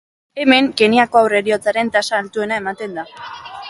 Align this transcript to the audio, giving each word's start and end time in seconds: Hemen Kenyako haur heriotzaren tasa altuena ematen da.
Hemen 0.45 0.69
Kenyako 0.81 1.21
haur 1.21 1.37
heriotzaren 1.41 1.95
tasa 1.99 2.19
altuena 2.23 2.63
ematen 2.65 3.03
da. 3.03 3.11